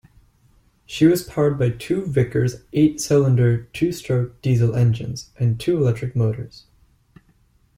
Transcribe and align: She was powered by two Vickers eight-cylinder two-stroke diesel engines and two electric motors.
She 0.87 1.05
was 1.05 1.21
powered 1.21 1.59
by 1.59 1.69
two 1.69 2.03
Vickers 2.07 2.63
eight-cylinder 2.73 3.65
two-stroke 3.65 4.41
diesel 4.41 4.73
engines 4.75 5.29
and 5.37 5.59
two 5.59 5.77
electric 5.77 6.15
motors. 6.15 6.65